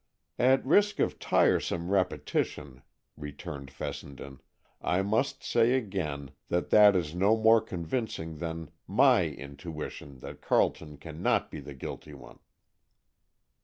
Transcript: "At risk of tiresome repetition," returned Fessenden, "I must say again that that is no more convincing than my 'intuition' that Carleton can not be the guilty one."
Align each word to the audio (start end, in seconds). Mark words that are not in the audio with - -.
"At 0.39 0.65
risk 0.65 0.97
of 0.99 1.19
tiresome 1.19 1.91
repetition," 1.91 2.81
returned 3.15 3.69
Fessenden, 3.69 4.41
"I 4.81 5.03
must 5.03 5.43
say 5.43 5.73
again 5.73 6.31
that 6.49 6.71
that 6.71 6.95
is 6.95 7.13
no 7.13 7.37
more 7.37 7.61
convincing 7.61 8.37
than 8.39 8.71
my 8.87 9.27
'intuition' 9.27 10.17
that 10.21 10.41
Carleton 10.41 10.97
can 10.97 11.21
not 11.21 11.51
be 11.51 11.59
the 11.59 11.75
guilty 11.75 12.15
one." 12.15 12.39